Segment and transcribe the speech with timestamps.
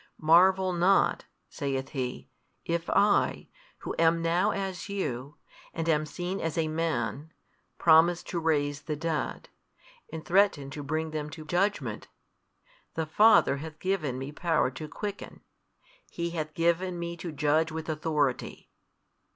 [0.17, 2.27] Marvel not (saith He)
[2.65, 3.49] if I,
[3.81, 5.37] Who am now as you,
[5.75, 7.31] and am seen as a Man,
[7.77, 9.49] promise to raise the dead,
[10.11, 12.07] and threaten to bring them to judgement:
[12.95, 15.41] the Father hath given Me Power to quicken,
[16.09, 18.71] He hath given Me to judge with authority.